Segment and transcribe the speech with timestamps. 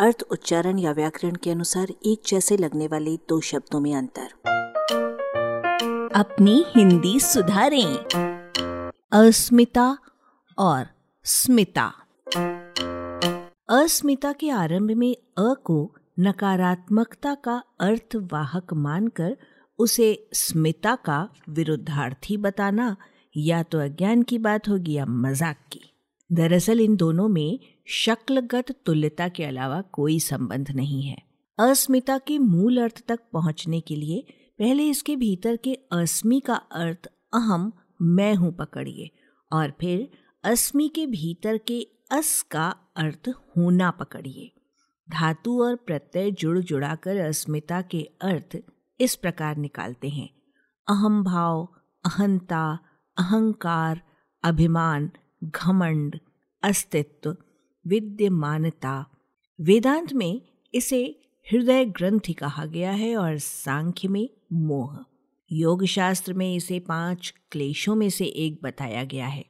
[0.00, 4.28] अर्थ, उच्चारण या व्याकरण के अनुसार एक जैसे लगने वाले दो शब्दों में अंतर।
[6.14, 7.96] अपनी हिंदी सुधारें।
[9.12, 9.98] अस्मिता
[10.58, 10.86] और
[11.24, 11.92] स्मिता।
[13.68, 19.36] अस्मिता के आरंभ में अ को नकारात्मकता का अर्थवाहक मानकर
[19.78, 22.96] उसे स्मिता का विरुद्धार्थी बताना
[23.36, 25.80] या तो अज्ञान की बात होगी या मज़ाक की।
[26.32, 27.58] दरअसल इन दोनों में
[27.90, 31.16] शक्लगत तुल्यता के अलावा कोई संबंध नहीं है।
[31.58, 34.24] अस्मिता के मूल अर्थ तक पहुँचने के लिए
[34.58, 39.10] पहले इसके भीतर के अस्मि का अर्थ अहम, मैं हूँ पकड़िए,
[39.50, 40.08] और फिर
[40.44, 41.80] अस्मि के भीतर के
[42.12, 44.50] अस का अर्थ होना पकड़िए।
[45.08, 48.58] धातु और प्रत्यय जुड़ जुड़ाकर अस्मिता के अर्थ
[49.00, 50.28] इस प्रकार निकालते हैं।
[50.88, 51.68] अहम भाव,
[52.04, 52.78] अहंता,
[53.16, 54.00] अहंकार,
[54.44, 55.10] अभिमान,
[55.44, 56.18] घमंड,
[56.62, 57.36] अस्तित्व
[57.86, 59.06] विद्यमानता।
[59.60, 60.40] वेदांत में
[60.74, 61.20] इसे
[61.52, 64.98] हृदय ग्रंथि कहा गया है और सांख्य में मोह।
[65.52, 69.44] योग शास्त्र में इसे पाँच क्लेशों में से एक बताया गया है।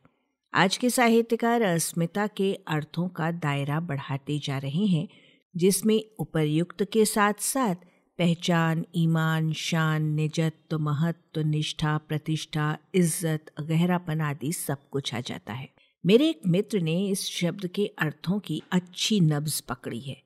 [0.55, 5.09] आज के साहित्यकार अस्मिता के अर्थों का दायरा बढ़ाते जा रहे हैं,
[5.57, 7.75] जिसमें उपर्युक्त के साथ साथ
[8.19, 15.69] पहचान, ईमान, शान, निजत्व, महत्व, निष्ठा, प्रतिष्ठा, इज़्ज़त, गहरापन आदि सब कुछ आ जाता है।
[16.05, 20.17] मेरे एक मित्र ने इस शब्द के अर्थों की अच्छी नब्ज पकड़ी है।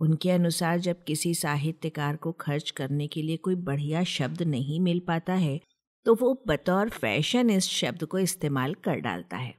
[0.00, 5.00] उनके अनुसार जब किसी साहित्यकार को खर्च करने के लिए कोई बढ़िया शब्द नहीं मिल
[5.00, 5.60] पाता है
[6.06, 9.54] तो वो बतौर फ़ैशन इस शब्द को इस्तेमाल कर डालता है।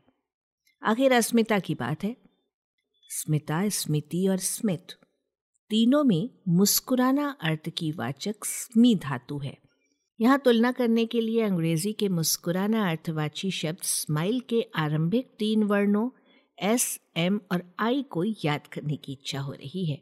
[0.83, 2.15] आखिर अस्मिता की बात है।
[3.09, 4.87] स्मिता, स्मिति और स्मित,
[5.71, 9.57] तीनों में मुस्कुराना अर्थ की वाचक स्मी धातु है।
[10.21, 16.09] यहाँ तुलना करने के लिए अंग्रेज़ी के मुस्कुराना अर्थवाची शब्द स्माइल के आरंभिक तीन वर्णों,
[16.59, 20.01] एस, एम और आई को याद करने की इच्छा हो रही है।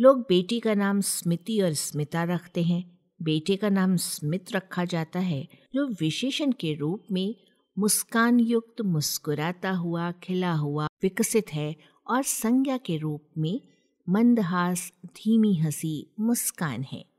[0.00, 5.20] लोग बेटी का नाम स्मिति और स्मिता रखते हैं। बेटे का नाम स्मित रखा जाता
[5.20, 7.34] है, जो विशेषण के रूप में
[7.78, 11.76] मुस्कान युक्त, मुस्कुराता हुआ, खिला हुआ, विकसित है
[12.06, 13.60] और संज्ञा के रूप में
[14.08, 17.11] मंदहास, धीमी हँसी, मुस्कान है।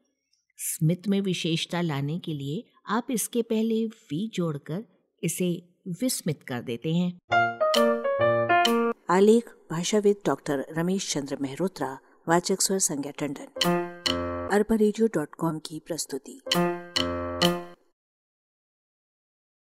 [0.57, 4.83] स्मित में विशेषता लाने के लिए आप इसके पहले वी जोड़कर
[5.23, 7.19] इसे विस्मित कर देते हैं।
[9.09, 13.47] आलेख, भाषाविद डॉक्टर रमेश चंद्र मेहरोत्रा, वाचक स्वर संज्ञा टंडन।
[14.51, 14.75] अरबा
[15.59, 16.41] की प्रस्तुति।